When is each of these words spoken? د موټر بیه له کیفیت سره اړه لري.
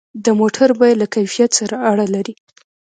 د 0.25 0.27
موټر 0.39 0.69
بیه 0.79 0.95
له 1.01 1.07
کیفیت 1.13 1.51
سره 1.59 1.75
اړه 1.89 2.05
لري. 2.15 2.33